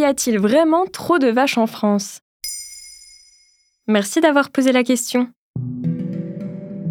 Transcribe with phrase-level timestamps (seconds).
[0.00, 2.20] y a-t-il vraiment trop de vaches en France?
[3.86, 5.28] Merci d'avoir posé la question.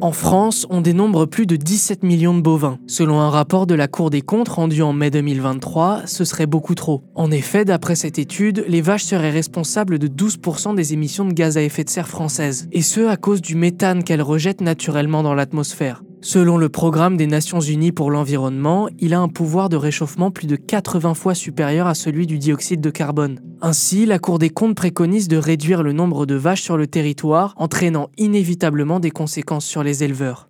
[0.00, 2.78] En France, on dénombre plus de 17 millions de bovins.
[2.86, 6.74] Selon un rapport de la Cour des comptes rendu en mai 2023, ce serait beaucoup
[6.74, 7.02] trop.
[7.14, 11.56] En effet, d'après cette étude, les vaches seraient responsables de 12% des émissions de gaz
[11.56, 15.34] à effet de serre françaises, et ce à cause du méthane qu'elles rejettent naturellement dans
[15.34, 16.02] l'atmosphère.
[16.24, 20.46] Selon le programme des Nations Unies pour l'environnement, il a un pouvoir de réchauffement plus
[20.46, 23.40] de 80 fois supérieur à celui du dioxyde de carbone.
[23.60, 27.52] Ainsi, la Cour des comptes préconise de réduire le nombre de vaches sur le territoire,
[27.58, 30.48] entraînant inévitablement des conséquences sur les éleveurs.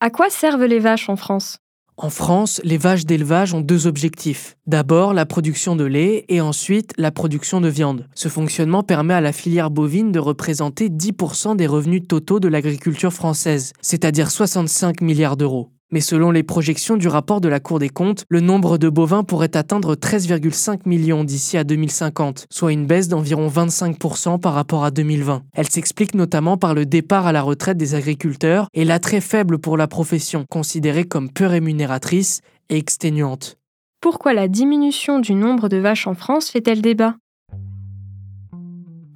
[0.00, 1.60] À quoi servent les vaches en France?
[1.98, 4.58] En France, les vaches d'élevage ont deux objectifs.
[4.66, 8.06] D'abord, la production de lait et ensuite la production de viande.
[8.14, 13.14] Ce fonctionnement permet à la filière bovine de représenter 10% des revenus totaux de l'agriculture
[13.14, 15.70] française, c'est-à-dire 65 milliards d'euros.
[15.96, 19.24] Mais selon les projections du rapport de la Cour des comptes, le nombre de bovins
[19.24, 24.90] pourrait atteindre 13,5 millions d'ici à 2050, soit une baisse d'environ 25% par rapport à
[24.90, 25.44] 2020.
[25.54, 29.78] Elle s'explique notamment par le départ à la retraite des agriculteurs et l'attrait faible pour
[29.78, 33.56] la profession, considérée comme peu rémunératrice et exténuante.
[34.02, 37.14] Pourquoi la diminution du nombre de vaches en France fait-elle débat?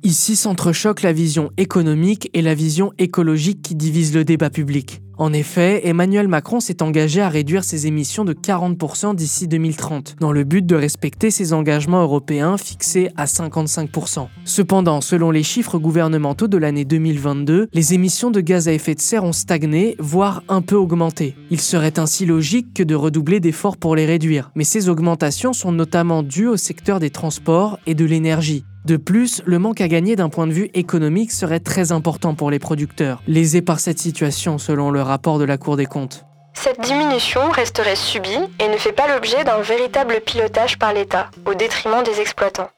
[0.03, 5.03] Ici s'entrechoquent la vision économique et la vision écologique qui divise le débat public.
[5.19, 10.33] En effet, Emmanuel Macron s'est engagé à réduire ses émissions de 40% d'ici 2030, dans
[10.33, 14.29] le but de respecter ses engagements européens fixés à 55%.
[14.47, 19.01] Cependant, selon les chiffres gouvernementaux de l'année 2022, les émissions de gaz à effet de
[19.01, 21.37] serre ont stagné, voire un peu augmenté.
[21.51, 25.73] Il serait ainsi logique que de redoubler d'efforts pour les réduire, mais ces augmentations sont
[25.73, 30.17] notamment dues au secteur des transports et de l'énergie, de plus, le manque à gagner
[30.17, 34.59] d'un point de vue économique serait très important pour les producteurs, lésés par cette situation
[34.59, 36.25] selon le rapport de la Cour des comptes.
[36.55, 41.55] Cette diminution resterait subie et ne fait pas l'objet d'un véritable pilotage par l'État, au
[41.55, 42.69] détriment des exploitants.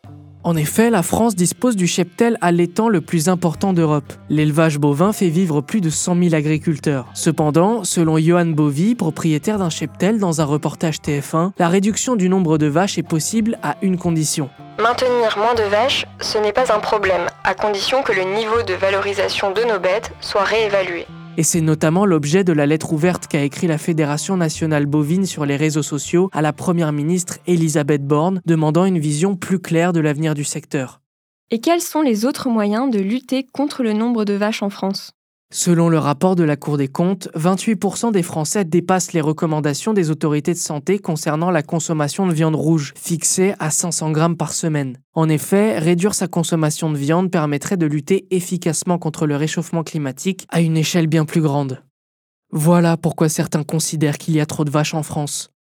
[0.45, 4.13] En effet, la France dispose du cheptel allaitant le plus important d'Europe.
[4.29, 7.07] L'élevage bovin fait vivre plus de 100 000 agriculteurs.
[7.15, 12.59] Cependant, selon Johan Bovy, propriétaire d'un cheptel dans un reportage TF1, la réduction du nombre
[12.59, 14.51] de vaches est possible à une condition.
[14.79, 18.73] Maintenir moins de vaches, ce n'est pas un problème, à condition que le niveau de
[18.73, 21.07] valorisation de nos bêtes soit réévalué.
[21.37, 25.45] Et c'est notamment l'objet de la lettre ouverte qu'a écrit la Fédération nationale bovine sur
[25.45, 30.01] les réseaux sociaux à la Première ministre Elisabeth Borne, demandant une vision plus claire de
[30.01, 31.01] l'avenir du secteur.
[31.51, 35.13] Et quels sont les autres moyens de lutter contre le nombre de vaches en France?
[35.55, 40.11] Selon le rapport de la Cour des comptes, 28% des Français dépassent les recommandations des
[40.11, 44.97] autorités de santé concernant la consommation de viande rouge, fixée à 500 grammes par semaine.
[45.13, 50.47] En effet, réduire sa consommation de viande permettrait de lutter efficacement contre le réchauffement climatique
[50.49, 51.83] à une échelle bien plus grande.
[52.51, 55.51] Voilà pourquoi certains considèrent qu'il y a trop de vaches en France.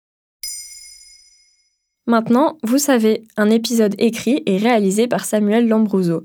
[2.06, 6.24] Maintenant, vous savez, un épisode écrit et réalisé par Samuel Lambrouzo.